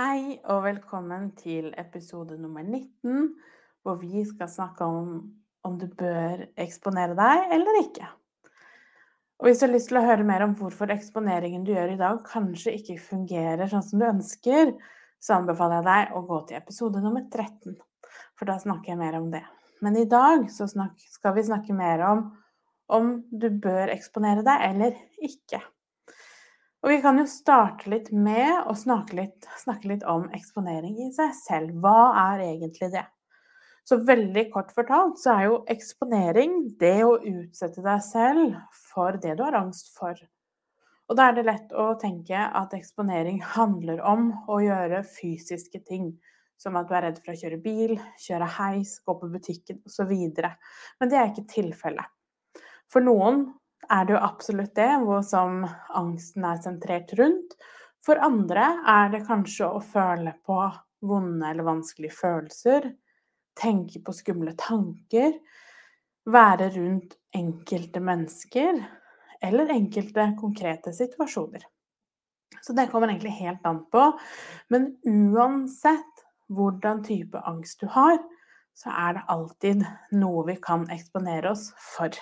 [0.00, 3.24] Hei og velkommen til episode nummer 19,
[3.84, 5.08] hvor vi skal snakke om
[5.66, 8.06] om du bør eksponere deg eller ikke.
[9.42, 11.98] Og hvis du har lyst til å høre mer om hvorfor eksponeringen du gjør i
[12.00, 14.72] dag kanskje ikke fungerer sånn som du ønsker,
[15.20, 17.76] så anbefaler jeg deg å gå til episode nummer 13,
[18.38, 19.42] for da snakker jeg mer om det.
[19.84, 22.24] Men i dag så skal vi snakke mer om
[22.88, 24.96] om du bør eksponere deg eller
[25.28, 25.60] ikke.
[26.80, 31.10] Og vi kan jo starte litt med å snakke litt, snakke litt om eksponering i
[31.12, 31.74] seg selv.
[31.82, 33.04] Hva er egentlig det?
[33.84, 38.56] Så veldig kort fortalt så er jo eksponering det å utsette deg selv
[38.92, 40.16] for det du har angst for.
[41.10, 46.14] Og da er det lett å tenke at eksponering handler om å gjøre fysiske ting.
[46.60, 50.10] Som at du er redd for å kjøre bil, kjøre heis, gå på butikken osv.
[50.12, 52.04] Men det er ikke tilfellet.
[52.90, 53.46] For noen
[53.90, 55.64] er det jo absolutt det, hvor som
[55.98, 57.56] angsten er sentrert rundt.
[58.04, 60.60] For andre er det kanskje å føle på
[61.06, 62.86] vonde eller vanskelige følelser,
[63.58, 65.34] tenke på skumle tanker,
[66.30, 68.80] være rundt enkelte mennesker
[69.44, 71.64] eller enkelte konkrete situasjoner.
[72.60, 74.10] Så det kommer egentlig helt an på.
[74.68, 78.18] Men uansett hvordan type angst du har,
[78.76, 82.12] så er det alltid noe vi kan eksponere oss for.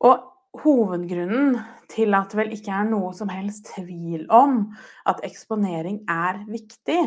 [0.00, 1.58] Og hovedgrunnen
[1.90, 4.62] til at det vel ikke er noe som helst tvil om
[5.08, 7.00] at eksponering er viktig,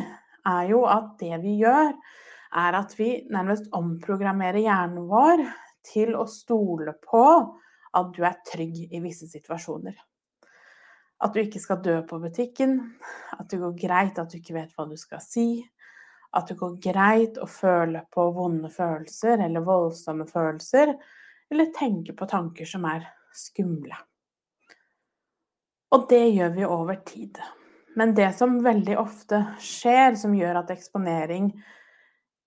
[0.43, 1.93] er jo at det vi gjør,
[2.53, 5.43] er at vi nærmest omprogrammerer hjernen vår
[5.87, 7.25] til å stole på
[7.93, 9.95] at du er trygg i visse situasjoner.
[11.23, 12.77] At du ikke skal dø på butikken,
[13.37, 15.63] at det går greit at du ikke vet hva du skal si,
[16.33, 20.95] at det går greit å føle på vonde følelser eller voldsomme følelser,
[21.51, 23.05] eller tenke på tanker som er
[23.35, 23.97] skumle.
[25.93, 27.37] Og det gjør vi over tid.
[27.97, 31.51] Men det som veldig ofte skjer, som gjør at eksponering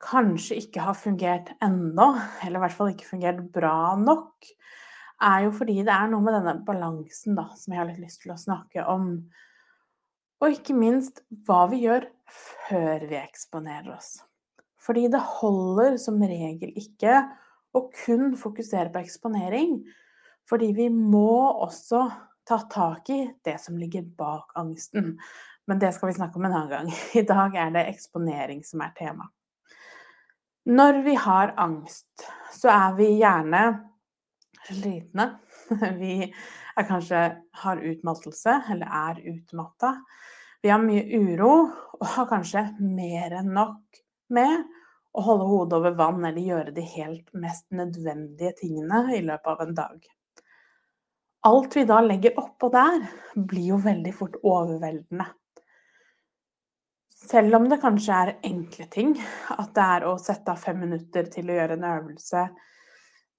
[0.03, 2.09] kanskje ikke har fungert ennå,
[2.45, 4.49] eller i hvert fall ikke fungert bra nok,
[5.23, 8.25] er jo fordi det er noe med denne balansen da, som jeg har litt lyst
[8.25, 9.09] til å snakke om.
[10.43, 14.19] Og ikke minst hva vi gjør før vi eksponerer oss.
[14.83, 17.23] Fordi det holder som regel ikke
[17.77, 19.79] og kun fokusere på eksponering.
[20.49, 22.05] Fordi vi må også
[22.47, 25.17] ta tak i det som ligger bak angsten.
[25.67, 26.93] Men det skal vi snakke om en annen gang.
[27.21, 29.27] I dag er det eksponering som er tema.
[30.67, 33.67] Når vi har angst, så er vi gjerne
[34.67, 35.29] slitne.
[36.01, 37.21] Vi er kanskje
[37.63, 39.93] har utmattelse, eller er utmatta.
[40.63, 41.53] Vi har mye uro
[42.01, 44.01] og har kanskje mer enn nok
[44.35, 44.67] med
[45.17, 49.65] å holde hodet over vann eller gjøre de helt mest nødvendige tingene i løpet av
[49.65, 49.97] en dag.
[51.47, 53.05] Alt vi da legger oppå der,
[53.37, 55.29] blir jo veldig fort overveldende.
[57.27, 59.15] Selv om det kanskje er enkle ting,
[59.51, 62.43] at det er å sette av fem minutter til å gjøre en øvelse,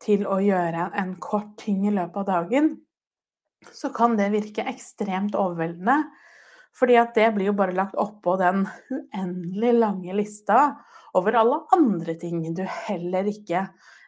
[0.04, 2.72] til å gjøre en kort ting i løpet av dagen,
[3.74, 6.02] så kan det virke ekstremt overveldende.
[6.78, 10.60] Fordi at det blir jo bare lagt oppå den uendelig lange lista
[11.18, 13.66] over alle andre ting du heller ikke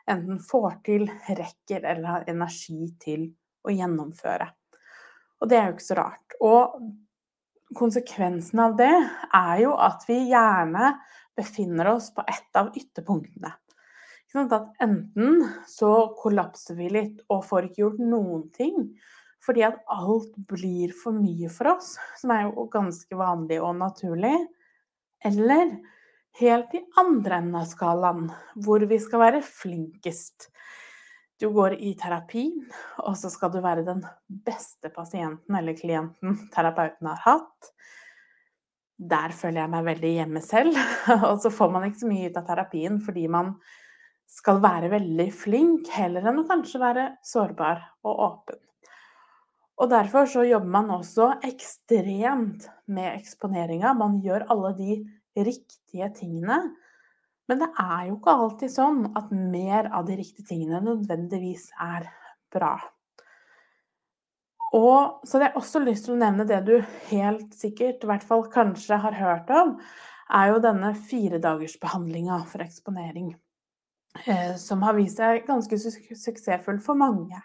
[0.09, 3.27] enten får til, rekker eller har energi til
[3.65, 4.49] å gjennomføre.
[5.39, 6.35] Og det er jo ikke så rart.
[6.45, 10.93] Og konsekvensen av det er jo at vi gjerne
[11.37, 13.53] befinner oss på ett av ytterpunktene.
[14.39, 18.91] At enten så kollapser vi litt og får ikke gjort noen ting
[19.43, 24.35] fordi at alt blir for mye for oss, som er jo ganske vanlig og naturlig.
[25.25, 25.77] Eller
[26.39, 28.27] helt i andre enden av skalaen,
[28.59, 30.49] hvor vi skal være flinkest.
[31.39, 32.49] Du går i terapi,
[33.05, 37.69] og så skal du være den beste pasienten eller klienten terapeuten har hatt.
[38.99, 40.75] Der føler jeg meg veldig hjemme selv.
[41.29, 43.53] Og så får man ikke så mye ut av terapien fordi man
[44.27, 48.59] skal være veldig flink, heller enn å kanskje være sårbar og åpen.
[49.79, 53.93] Og derfor så jobber man også ekstremt med eksponeringa.
[53.95, 54.97] Man gjør alle de
[55.39, 56.59] riktige tingene.
[57.49, 62.09] Men det er jo ikke alltid sånn at mer av de riktige tingene nødvendigvis er
[62.53, 62.75] bra.
[64.75, 66.75] Og så hadde jeg også lyst til å nevne det du
[67.09, 69.77] helt sikkert, i hvert fall kanskje, har hørt om,
[70.29, 73.31] er jo denne firedagersbehandlinga for eksponering,
[74.27, 77.41] eh, som har vist seg ganske suksessfull for mange.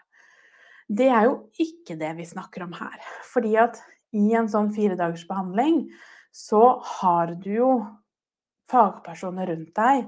[0.87, 2.97] Det er jo ikke det vi snakker om her.
[3.31, 3.79] Fordi at
[4.15, 5.85] i en sånn firedagersbehandling
[6.35, 7.71] så har du jo
[8.69, 10.05] fagpersoner rundt deg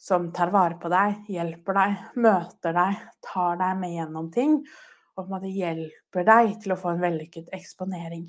[0.00, 4.58] som tar vare på deg, hjelper deg, møter deg, tar deg med gjennom ting
[5.14, 8.26] og på hjelper deg til å få en vellykket eksponering.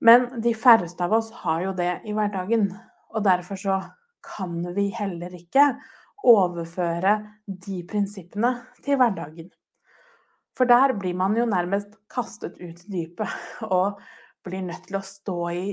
[0.00, 2.68] Men de færreste av oss har jo det i hverdagen,
[3.12, 3.76] og derfor så
[4.24, 5.74] kan vi heller ikke
[6.26, 8.52] overføre de prinsippene
[8.84, 9.52] til hverdagen.
[10.56, 13.32] For der blir man jo nærmest kastet ut i dypet
[13.76, 14.00] og
[14.46, 15.64] blir nødt til å stå i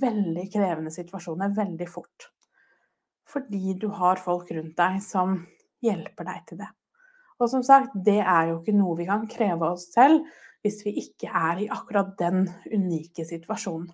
[0.00, 2.30] veldig krevende situasjoner veldig fort.
[3.30, 5.40] Fordi du har folk rundt deg som
[5.84, 6.70] hjelper deg til det.
[7.40, 10.26] Og som sagt, det er jo ikke noe vi kan kreve oss selv
[10.60, 13.88] hvis vi ikke er i akkurat den unike situasjonen.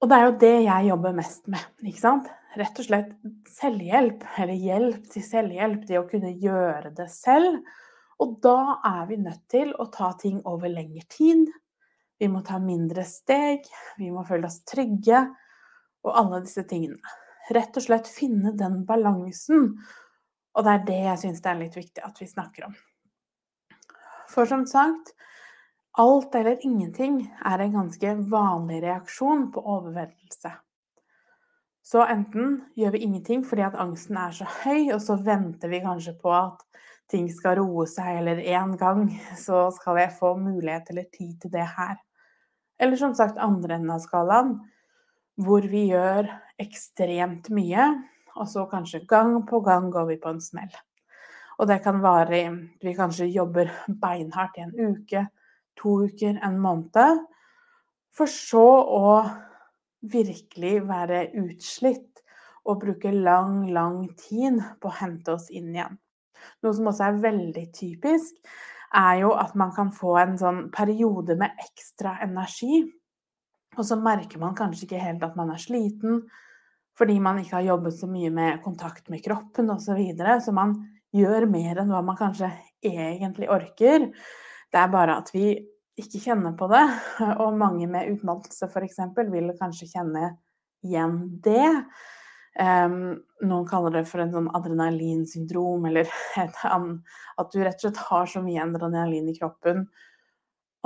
[0.00, 1.62] Og det er jo det jeg jobber mest med.
[1.84, 2.30] ikke sant?
[2.58, 3.10] Rett og slett
[3.52, 5.84] selvhjelp, eller hjelp til selvhjelp.
[5.86, 7.60] Det å kunne gjøre det selv.
[8.20, 11.46] Og da er vi nødt til å ta ting over lengre tid.
[12.20, 13.64] Vi må ta mindre steg.
[13.96, 15.24] Vi må føle oss trygge.
[16.04, 17.00] Og alle disse tingene.
[17.50, 19.72] Rett og slett finne den balansen.
[20.54, 22.76] Og det er det jeg syns det er litt viktig at vi snakker om.
[24.30, 25.14] For som sagt,
[25.98, 30.52] alt eller ingenting er en ganske vanlig reaksjon på overveldelse.
[31.82, 35.82] Så enten gjør vi ingenting fordi at angsten er så høy, og så venter vi
[35.82, 36.62] kanskje på at
[37.10, 39.08] ting skal roe seg, eller en gang
[39.38, 41.96] så skal jeg få mulighet eller tid til det her.
[42.80, 44.54] Eller som sagt andre enden av skalaen,
[45.40, 46.28] hvor vi gjør
[46.60, 47.88] ekstremt mye,
[48.36, 50.72] og så kanskje gang på gang går vi på en smell.
[51.60, 52.48] Og det kan vare i
[52.80, 55.26] Vi kanskje jobber beinhardt i en uke,
[55.76, 57.24] to uker, en måned.
[58.16, 58.66] For så
[58.96, 59.20] å
[60.00, 62.22] virkelig være utslitt
[62.64, 65.98] og bruke lang, lang tid på å hente oss inn igjen.
[66.64, 68.36] Noe som også er veldig typisk,
[68.96, 72.82] er jo at man kan få en sånn periode med ekstra energi.
[73.78, 76.24] Og så merker man kanskje ikke helt at man er sliten,
[76.98, 79.92] fordi man ikke har jobbet så mye med kontakt med kroppen osv.
[79.92, 80.74] Så, videre, så man
[81.16, 82.50] gjør mer enn hva man kanskje
[82.82, 84.10] egentlig orker.
[84.70, 85.54] Det er bare at vi
[86.00, 86.84] ikke kjenner på det.
[87.42, 89.00] Og mange med utmattelse f.eks.
[89.32, 90.34] vil kanskje kjenne
[90.86, 91.70] igjen det.
[92.58, 96.10] Um, noen kaller det for en sånn adrenalinsyndrom, eller
[96.40, 99.86] at du rett og slett har så mye adrenalin i kroppen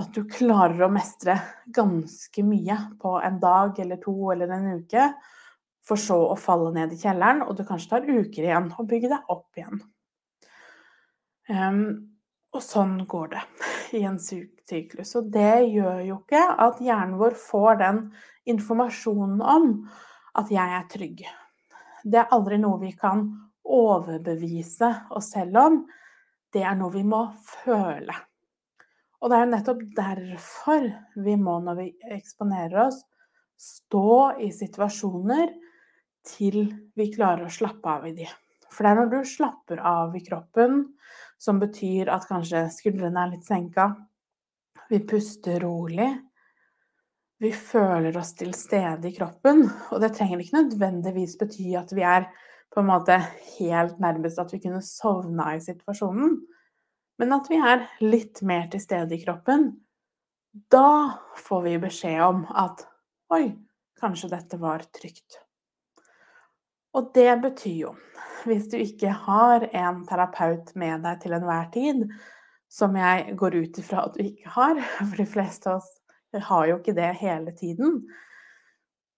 [0.01, 1.37] at du klarer å mestre
[1.75, 5.11] ganske mye på en dag eller to eller en uke,
[5.85, 9.13] for så å falle ned i kjelleren, og du kanskje tar uker igjen å bygge
[9.13, 9.83] deg opp igjen.
[11.53, 11.85] Um,
[12.55, 13.45] og sånn går det
[14.01, 15.13] i en syklus.
[15.21, 18.03] Og det gjør jo ikke at hjernen vår får den
[18.51, 19.73] informasjonen om
[20.41, 21.27] at jeg er trygg.
[22.05, 23.25] Det er aldri noe vi kan
[23.65, 25.81] overbevise oss selv om.
[26.53, 27.25] Det er noe vi må
[27.65, 28.15] føle.
[29.25, 30.89] Og det er jo nettopp derfor
[31.25, 33.01] vi må, når vi eksponerer oss,
[33.57, 35.55] stå i situasjoner
[36.29, 36.67] til
[36.97, 38.29] vi klarer å slappe av i de.
[38.69, 40.83] For det er når du slapper av i kroppen,
[41.41, 43.95] som betyr at kanskje skuldrene er litt senka,
[44.91, 46.11] vi puster rolig,
[47.45, 49.67] vi føler oss til stede i kroppen.
[49.93, 52.31] Og det trenger ikke nødvendigvis bety at vi er
[52.73, 53.19] på en måte
[53.59, 56.39] helt nærmest at vi kunne sovna i situasjonen,
[57.21, 59.69] men at vi er litt mer til stede i kroppen.
[60.71, 62.83] Da får vi beskjed om at
[63.35, 63.53] oi,
[64.01, 65.39] kanskje dette var trygt.
[66.95, 67.93] Og det betyr jo,
[68.47, 72.07] hvis du ikke har en terapeut med deg til enhver tid,
[72.71, 75.93] som jeg går ut ifra at du ikke har, for de fleste av oss
[76.43, 78.03] har jo ikke det hele tiden,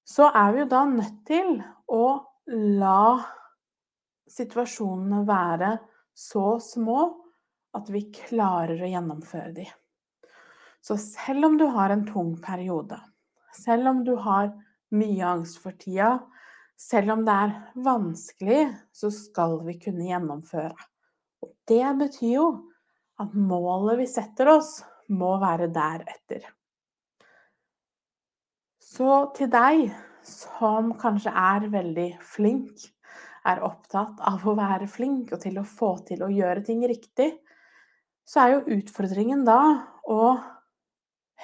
[0.06, 1.56] så er vi jo da nødt til
[1.90, 2.04] å
[2.46, 3.16] la
[4.30, 5.72] situasjonene være
[6.16, 7.00] så små
[7.76, 9.66] at vi klarer å gjennomføre de.
[10.80, 12.98] Så selv om du har en tung periode,
[13.56, 14.52] selv om du har
[14.94, 16.20] mye angst for tida,
[16.78, 18.60] selv om det er vanskelig,
[18.94, 20.76] så skal vi kunne gjennomføre.
[21.42, 22.46] Og det betyr jo
[23.22, 26.44] at målet vi setter oss, må være deretter.
[28.96, 29.90] Så til deg
[30.24, 32.86] som kanskje er veldig flink,
[33.46, 37.28] er opptatt av å være flink og til å få til å gjøre ting riktig,
[38.26, 39.60] så er jo utfordringen da
[40.08, 40.22] å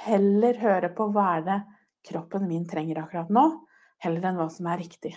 [0.06, 1.58] heller høre på hva er det
[2.08, 3.44] kroppen min trenger akkurat nå,
[4.02, 5.12] heller enn hva som er riktig.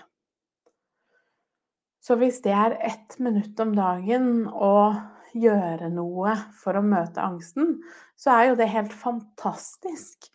[2.04, 4.94] Så hvis det er ett minutt om dagen å
[5.34, 7.80] gjøre noe for å møte angsten,
[8.20, 10.30] så er jo det helt fantastisk.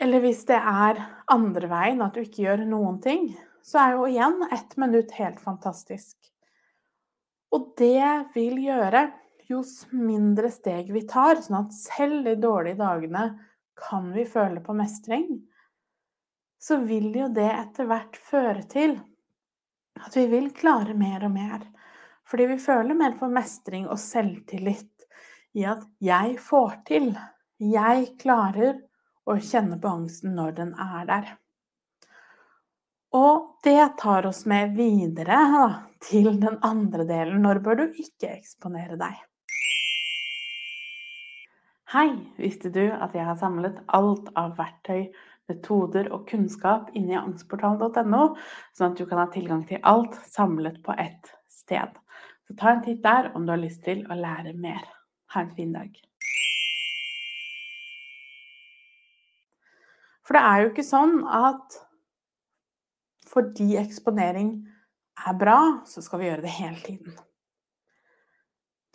[0.00, 3.28] Eller hvis det er andre veien, at du ikke gjør noen ting,
[3.64, 6.16] så er jo igjen ett minutt helt fantastisk.
[7.54, 9.06] Og det vil gjøre
[9.48, 9.60] jo
[9.94, 13.26] mindre steg vi tar, sånn at selv de dårlige dagene
[13.78, 15.28] kan vi føle på mestring,
[16.58, 18.96] så vil jo det etter hvert føre til
[20.00, 21.64] at vi vil klare mer og mer.
[22.24, 25.04] Fordi vi føler mer på mestring og selvtillit
[25.54, 27.18] i at 'jeg får til',
[27.60, 28.80] 'jeg klarer'
[29.24, 31.32] å kjenne på angsten når den er der.
[33.14, 35.66] Og det tar oss med videre da,
[36.02, 37.44] til den andre delen.
[37.44, 39.20] Når bør du ikke eksponere deg?
[41.94, 42.08] Hei!
[42.40, 45.12] Visste du at jeg har samlet alt av verktøy,
[45.46, 48.24] metoder og kunnskap inni angstportalen.no,
[48.74, 51.94] sånn at du kan ha tilgang til alt samlet på ett sted?
[52.48, 54.82] Så ta en titt der om du har lyst til å lære mer.
[55.36, 55.94] Ha en fin dag.
[60.24, 61.78] For det er jo ikke sånn at
[63.28, 64.54] fordi eksponering
[65.26, 67.14] er bra, så skal vi gjøre det hele tiden.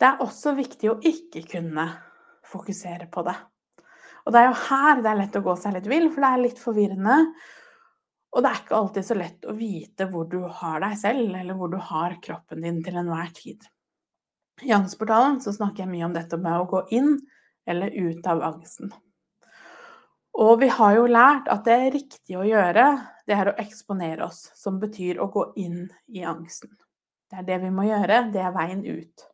[0.00, 1.86] Det er også viktig å ikke kunne
[2.50, 3.36] fokusere på det.
[4.24, 6.30] Og det er jo her det er lett å gå seg litt vill, for det
[6.30, 7.18] er litt forvirrende.
[8.30, 11.58] Og det er ikke alltid så lett å vite hvor du har deg selv, eller
[11.58, 13.64] hvor du har kroppen din til enhver tid.
[14.62, 17.14] I Angstportalen så snakker jeg mye om dette med å gå inn
[17.68, 18.92] eller ut av angsten.
[20.38, 22.86] Og vi har jo lært at det er riktig å gjøre,
[23.26, 26.70] det er å eksponere oss, som betyr å gå inn i angsten.
[27.30, 29.26] Det er det vi må gjøre, det er veien ut.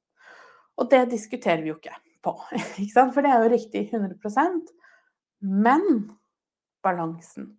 [0.76, 2.34] Og det diskuterer vi jo ikke på,
[2.84, 4.74] ikke for det er jo riktig 100%
[5.46, 5.84] Men
[6.84, 7.50] balansen.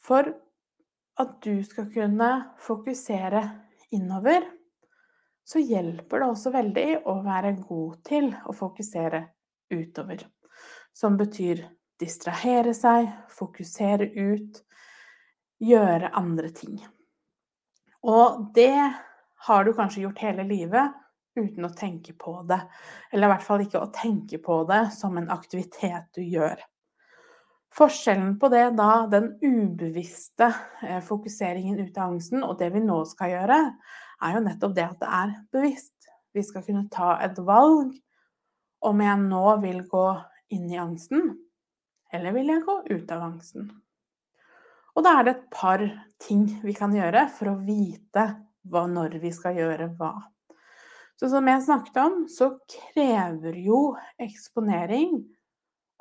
[0.00, 0.30] For
[1.20, 2.30] at du skal kunne
[2.64, 3.42] fokusere
[3.92, 4.46] innover,
[5.44, 9.22] så hjelper det også veldig å være god til å fokusere
[9.72, 10.24] utover
[10.98, 11.62] som betyr
[12.00, 14.62] distrahere seg, fokusere ut,
[15.62, 16.78] gjøre andre ting.
[18.06, 18.74] Og det
[19.46, 20.96] har du kanskje gjort hele livet
[21.38, 22.58] uten å tenke på det.
[23.12, 26.58] Eller i hvert fall ikke å tenke på det som en aktivitet du gjør.
[27.78, 30.48] Forskjellen på det da, den ubevisste
[30.82, 33.58] eh, fokuseringen ut av angsten, og det vi nå skal gjøre,
[34.24, 36.10] er jo nettopp det at det er bevisst.
[36.34, 37.92] Vi skal kunne ta et valg
[38.88, 40.06] om jeg nå vil gå
[40.54, 41.34] inn i angsten,
[42.12, 43.68] eller vil jeg gå ut av angsten?
[44.96, 45.82] Og da er det et par
[46.22, 48.24] ting vi kan gjøre for å vite
[48.68, 50.14] hva, når vi skal gjøre hva.
[51.18, 55.20] Så som jeg snakket om, så krever jo eksponering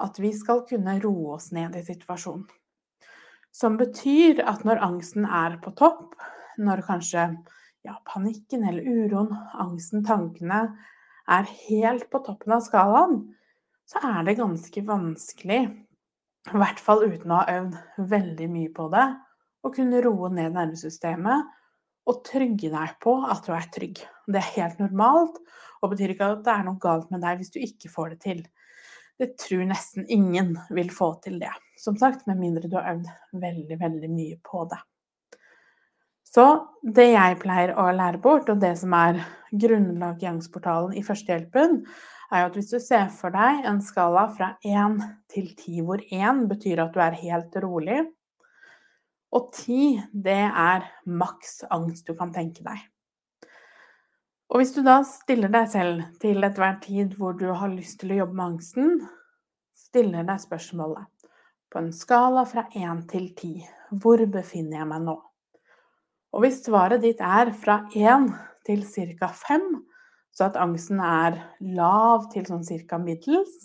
[0.01, 2.45] at vi skal kunne roe oss ned i situasjonen.
[3.53, 6.13] Som betyr at når angsten er på topp,
[6.61, 7.23] når kanskje
[7.85, 10.67] ja, panikken eller uroen, angsten, tankene
[11.27, 13.23] er helt på toppen av skalaen,
[13.87, 15.61] så er det ganske vanskelig,
[16.47, 17.77] i hvert fall uten å ha øvd
[18.11, 19.05] veldig mye på det,
[19.63, 21.53] å kunne roe ned nervesystemet
[22.07, 23.99] og trygge deg på at du er trygg.
[24.27, 25.39] Det er helt normalt
[25.81, 28.19] og betyr ikke at det er noe galt med deg hvis du ikke får det
[28.23, 28.43] til.
[29.17, 33.09] Det tror nesten ingen vil få til det, som sagt, med mindre du har øvd
[33.41, 34.79] veldig, veldig mye på det.
[36.27, 36.45] Så
[36.83, 41.79] det jeg pleier å lære bort, og det som er grunnlaget i angstportalen i førstehjelpen,
[42.31, 44.99] er at hvis du ser for deg en skala fra 1
[45.31, 48.01] til 10, hvor 1 betyr at du er helt rolig,
[49.35, 52.79] og 10 det er maks angst du kan tenke deg.
[54.47, 58.13] Og hvis du da stiller deg selv til ethver tid hvor du har lyst til
[58.15, 58.93] å jobbe med angsten,
[59.75, 61.07] stiller deg spørsmålet
[61.67, 63.65] på en skala fra 1 til 10,
[63.99, 65.17] hvor befinner jeg meg nå?
[66.35, 68.29] Og hvis svaret ditt er fra 1
[68.67, 69.29] til ca.
[69.31, 69.67] 5,
[70.37, 71.39] så at angsten er
[71.73, 73.55] lav til sånn cirka middels,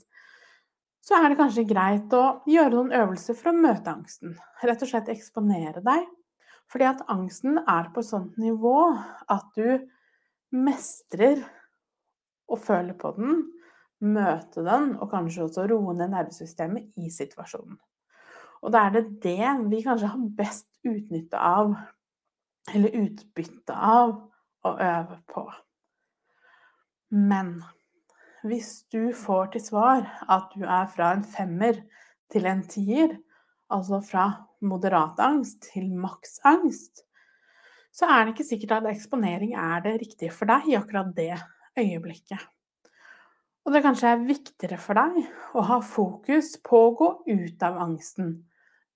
[1.05, 4.37] så er det kanskje greit å gjøre noen øvelser for å møte angsten.
[4.63, 6.07] Rett og slett eksponere deg.
[6.73, 8.77] Fordi at angsten er på et sånt nivå
[9.29, 9.83] at du
[10.57, 11.43] mestrer
[12.49, 13.43] å føle på den,
[14.03, 17.77] møte den, og kanskje også roe ned nervesystemet i situasjonen.
[18.63, 21.75] Og da er det det vi kanskje har best utnytte av,
[22.73, 24.17] eller utbytte av,
[24.63, 25.43] å øve på.
[27.13, 27.59] Men
[28.43, 31.83] hvis du får til svar at du er fra en femmer
[32.33, 33.19] til en tier,
[33.73, 34.27] altså fra
[34.65, 37.05] moderat angst til maksangst,
[37.93, 41.35] så er det ikke sikkert at eksponering er det riktige for deg i akkurat det
[41.79, 42.41] øyeblikket.
[43.63, 45.21] Og det kanskje er viktigere for deg
[45.55, 48.35] å ha fokus på å gå ut av angsten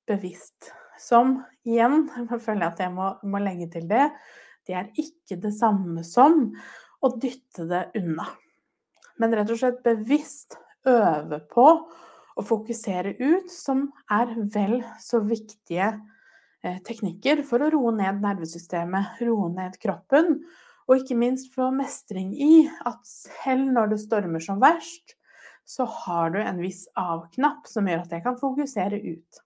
[0.09, 0.73] bevisst.
[0.99, 4.09] Som igjen, jeg føler at jeg må, må legge til det,
[4.67, 6.49] det er ikke det samme som
[7.05, 8.29] og dytte det unna.
[9.21, 11.67] Men rett og slett bevisst øve på
[12.37, 15.89] å fokusere ut, som er vel så viktige
[16.63, 20.43] eh, teknikker for å roe ned nervesystemet, roe ned kroppen,
[20.87, 25.17] og ikke minst få mestring i at selv når det stormer som verst,
[25.67, 29.41] så har du en viss av-knapp som gjør at jeg kan fokusere ut.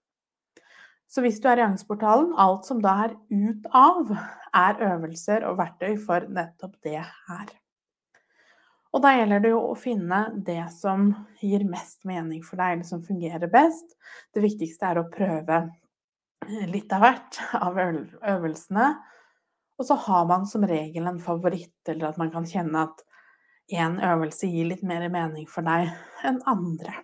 [1.11, 4.13] Så hvis du er i Angstportalen, alt som da er ut av,
[4.55, 7.51] er øvelser og verktøy for nettopp det her.
[8.91, 12.87] Og da gjelder det jo å finne det som gir mest mening for deg, eller
[12.87, 13.95] som fungerer best.
[14.35, 15.61] Det viktigste er å prøve
[16.71, 18.89] litt av hvert av øvelsene.
[19.79, 23.03] Og så har man som regel en favoritt, eller at man kan kjenne at
[23.71, 25.91] én øvelse gir litt mer mening for deg
[26.27, 26.99] enn andre.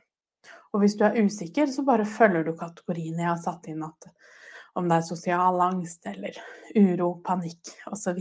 [0.78, 4.12] Og hvis du er usikker, så bare følger du kategoriene jeg har satt inn, at
[4.78, 6.36] om det er sosial angst eller
[6.78, 8.20] uro, panikk osv.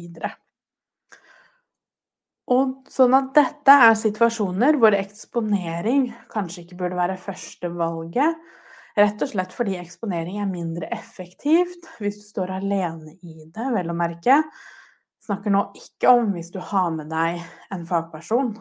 [2.57, 8.41] Og sånn at dette er situasjoner hvor eksponering kanskje ikke burde være førstevalget.
[8.97, 13.93] Rett og slett fordi eksponering er mindre effektivt hvis du står alene i det, vel
[13.93, 14.41] å merke.
[15.27, 17.43] Snakker nå ikke om hvis du har med deg
[17.77, 18.55] en fagperson,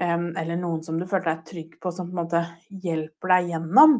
[0.00, 3.96] eller noen som du føler deg trygg på, som på en måte hjelper deg gjennom.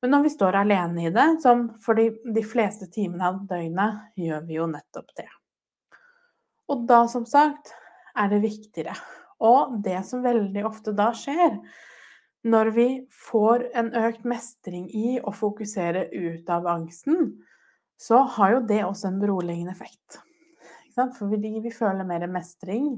[0.00, 4.00] Men når vi står alene i det, som for de, de fleste timene av døgnet,
[4.18, 5.28] gjør vi jo nettopp det.
[6.70, 7.74] Og da, som sagt,
[8.16, 8.96] er det viktigere.
[9.44, 11.58] Og det som veldig ofte da skjer,
[12.48, 12.88] når vi
[13.28, 17.34] får en økt mestring i å fokusere ut av angsten,
[18.00, 20.20] så har jo det også en beroligende effekt.
[20.96, 22.94] Fordi vi føler mer mestring,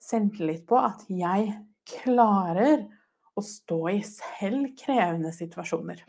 [0.00, 1.52] selvtillit på at jeg
[1.90, 2.86] klarer
[3.36, 6.02] å stå i selv krevende situasjoner.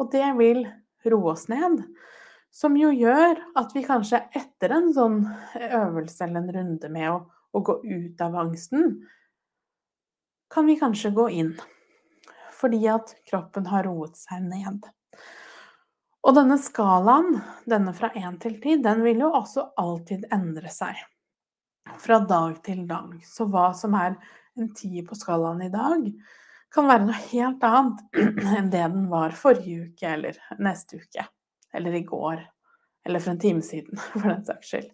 [0.00, 0.64] Og det vil
[1.10, 1.82] roe oss ned.
[2.50, 5.20] Som jo gjør at vi kanskje etter en sånn
[5.54, 8.96] øvelse eller en runde med å, å gå ut av angsten,
[10.50, 11.52] kan vi kanskje gå inn.
[12.58, 14.88] Fordi at kroppen har roet seg ned.
[16.26, 17.38] Og denne skalaen,
[17.70, 20.98] denne fra én til ti, den vil jo også alltid endre seg.
[21.98, 23.16] Fra dag til dag.
[23.26, 24.14] Så hva som er
[24.58, 26.06] en tier på skalaen i dag,
[26.70, 28.20] kan være noe helt annet
[28.58, 31.26] enn det den var forrige uke eller neste uke
[31.74, 32.40] eller i går,
[33.06, 34.88] eller for en time siden, for den saks skyld.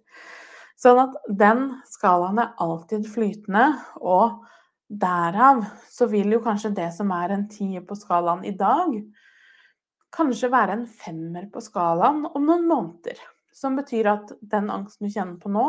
[0.76, 4.42] Sånn at den skalaen er alltid flytende, og
[4.87, 8.92] derav så vil jo kanskje det som er en tier på skalaen i dag,
[10.16, 13.18] kanskje være en femmer på skalaen om noen måneder.
[13.56, 15.64] Som betyr at den angsten du kjenner på nå,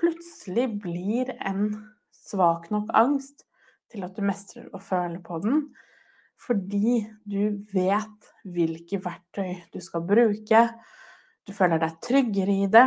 [0.00, 1.70] plutselig blir en
[2.12, 3.44] svak nok angst
[3.92, 5.66] til at du mestrer å føle på den,
[6.36, 10.62] fordi du vet hvilke verktøy du skal bruke,
[11.46, 12.86] du føler deg tryggere i det,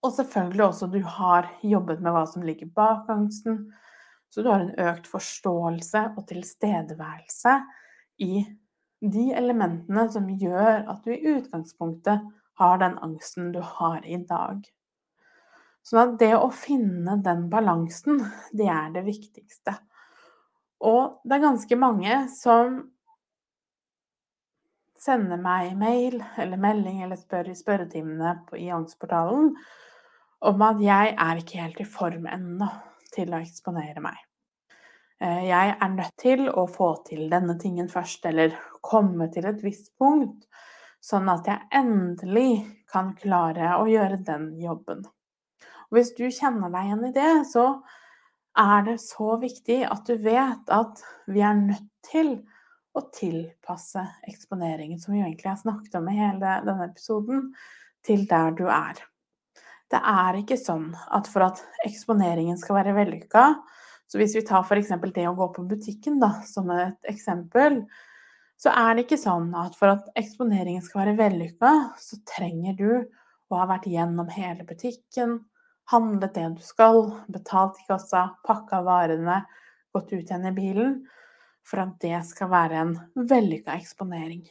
[0.00, 3.66] og selvfølgelig også du har jobbet med hva som ligger bak angsten,
[4.30, 7.56] så du har en økt forståelse og tilstedeværelse
[8.22, 8.44] i
[9.00, 12.28] de elementene som gjør at du i utgangspunktet
[12.60, 14.60] har den angsten du har i dag.
[15.86, 18.20] Sånn at det å finne den balansen,
[18.52, 19.74] det er det viktigste.
[20.86, 22.80] Og det er ganske mange som
[25.00, 29.54] sender meg mail eller melding eller spør i spørretimene i Angstportalen
[30.50, 32.68] om at jeg er ikke helt i form ennå
[33.12, 34.18] til å eksponere meg.
[35.20, 39.60] Eh, jeg er nødt til å få til denne tingen først, eller komme til et
[39.64, 40.46] visst punkt,
[41.04, 45.04] sånn at jeg endelig kan klare å gjøre den jobben.
[45.90, 47.66] Og hvis du kjenner deg igjen i det, så
[48.58, 52.36] er det så viktig at du vet at vi er nødt til
[52.96, 57.50] å tilpasse eksponeringen, som vi egentlig har snakket om i hele denne episoden,
[58.06, 58.98] til der du er.
[59.90, 63.44] Det er ikke sånn at for at eksponeringen skal være vellykka,
[64.10, 64.90] så hvis vi tar f.eks.
[65.14, 67.84] det å gå på butikken da, som et eksempel,
[68.60, 72.90] så er det ikke sånn at for at eksponeringen skal være vellykka, så trenger du
[73.50, 75.38] å ha vært gjennom hele butikken,
[75.90, 79.42] handlet det du skal, betalt i kassa, pakka varene,
[79.92, 80.96] gått ut igjen i bilen,
[81.66, 82.96] for at det skal være en
[83.30, 84.44] vellykka eksponering.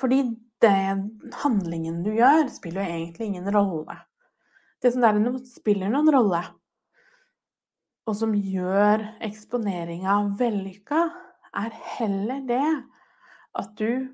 [0.00, 0.22] Fordi
[0.60, 3.96] det handlingen du gjør, spiller jo egentlig ingen rolle.
[4.80, 6.40] Det som derimot spiller noen rolle,
[8.08, 11.02] og som gjør eksponeringa vellykka,
[11.60, 12.66] er heller det
[13.60, 14.10] at du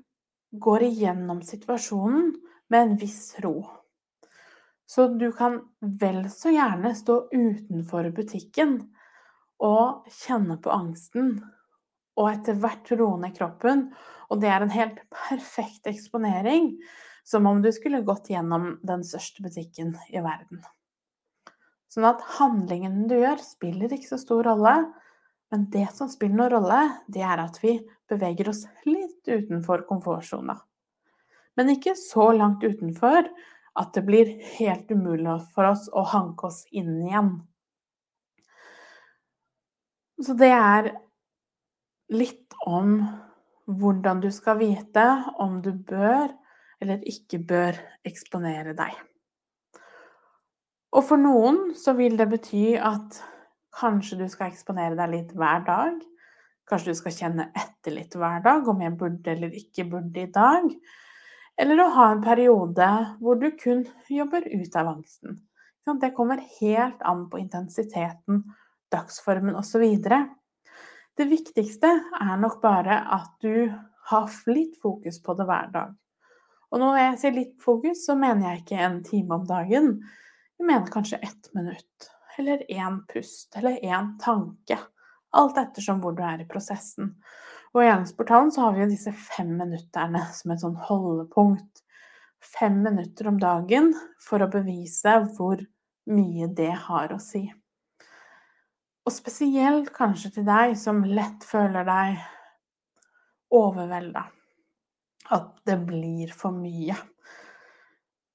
[0.51, 2.33] går igjennom situasjonen
[2.73, 3.61] med en viss ro.
[4.87, 8.77] Så du kan vel så gjerne stå utenfor butikken
[9.63, 11.33] og kjenne på angsten,
[12.17, 13.89] og etter hvert roe ned kroppen.
[14.31, 16.71] Og det er en helt perfekt eksponering,
[17.27, 20.63] som om du skulle gått gjennom den største butikken i verden.
[21.91, 24.77] Sånn at handlingen du gjør, spiller ikke så stor rolle.
[25.51, 26.79] Men det som spiller noen rolle,
[27.11, 30.57] det er at vi beveger oss litt utenfor komfortsona.
[31.59, 33.27] Men ikke så langt utenfor
[33.77, 37.35] at det blir helt umulig for oss å hanke oss inn igjen.
[40.17, 40.91] Så det er
[42.09, 42.99] litt om
[43.67, 45.05] hvordan du skal vite
[45.43, 46.31] om du bør
[46.81, 48.93] eller ikke bør eksponere deg.
[50.97, 53.19] Og for noen så vil det bety at
[53.77, 55.97] kanskje du skal eksponere deg litt hver dag.
[56.67, 60.31] Kanskje du skal kjenne etter litt hver dag om jeg burde eller ikke burde i
[60.33, 60.71] dag.
[61.57, 62.87] Eller å ha en periode
[63.19, 65.41] hvor du kun jobber ut av angsten.
[65.87, 68.43] Det kommer helt an på intensiteten,
[68.91, 69.85] dagsformen osv.
[71.17, 71.89] Det viktigste
[72.19, 73.71] er nok bare at du
[74.11, 75.95] har litt fokus på det hver dag.
[76.67, 79.91] Og når jeg sier litt fokus, så mener jeg ikke en time om dagen.
[80.59, 84.77] Jeg mener kanskje ett minutt, eller én pust, eller én tanke.
[85.37, 87.15] Alt ettersom hvor du er i prosessen.
[87.77, 87.89] Og i
[88.25, 91.83] så har vi jo disse fem minutterne som et sånn holdepunkt.
[92.41, 95.61] Fem minutter om dagen for å bevise hvor
[96.09, 97.43] mye det har å si.
[99.05, 102.17] Og spesielt kanskje til deg som lett føler deg
[103.53, 104.25] overvelda.
[105.37, 106.97] At det blir for mye.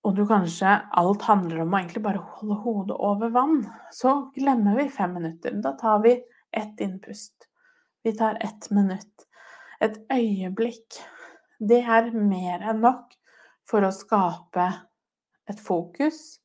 [0.06, 3.58] Og du kanskje alt handler om å egentlig bare holde hodet over vann.
[3.90, 5.58] Så glemmer vi fem minutter.
[5.66, 6.14] Da tar vi
[6.54, 7.50] ett innpust.
[8.06, 9.26] Vi tar ett minutt.
[9.82, 11.00] Et øyeblikk.
[11.58, 13.16] Det er mer enn nok
[13.66, 14.68] for å skape
[15.50, 16.38] et fokus,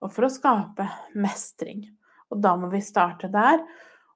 [0.00, 0.86] og for å skape
[1.20, 1.82] mestring.
[2.32, 3.60] Og da må vi starte der.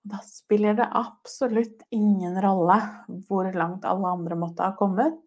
[0.01, 2.79] Og da spiller det absolutt ingen rolle
[3.29, 5.21] hvor langt alle andre måtte ha kommet.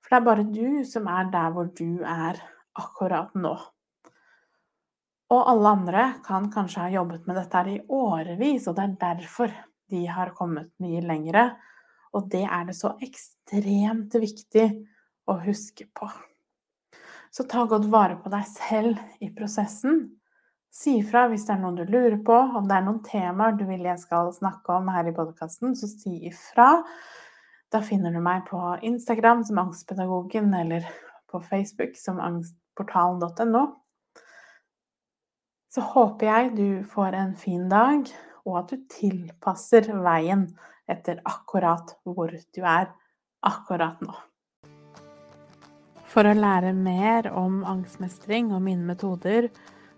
[0.00, 2.40] For det er bare du som er der hvor du er
[2.78, 3.54] akkurat nå.
[5.34, 9.00] Og alle andre kan kanskje ha jobbet med dette her i årevis, og det er
[9.00, 9.56] derfor
[9.90, 11.48] de har kommet mye lengre.
[12.16, 14.66] Og det er det så ekstremt viktig
[15.28, 16.08] å huske på.
[17.30, 20.06] Så ta godt vare på deg selv i prosessen.
[20.72, 23.64] Si ifra hvis det er noen du lurer på, om det er noen temaer du
[23.68, 26.82] vil jeg skal snakke om her i podkasten, så si ifra.
[27.72, 30.86] Da finner du meg på Instagram som Angstpedagogen, eller
[31.32, 33.64] på Facebook som angstportalen.no.
[35.72, 38.06] Så håper jeg du får en fin dag,
[38.46, 40.46] og at du tilpasser veien
[40.90, 42.92] etter akkurat hvor du er
[43.46, 44.14] akkurat nå.
[46.06, 49.50] For å lære mer om angstmestring og mine metoder,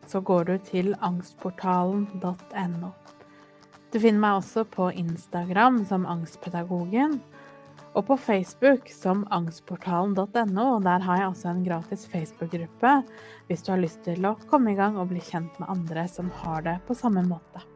[0.09, 2.93] så går du til angstportalen.no.
[3.93, 7.21] Du finner meg også på Instagram som Angstpedagogen,
[7.97, 10.67] og på Facebook som angstportalen.no.
[10.85, 12.99] Der har jeg også en gratis Facebook-gruppe
[13.49, 16.31] hvis du har lyst til å komme i gang og bli kjent med andre som
[16.45, 17.68] har det på samme måte.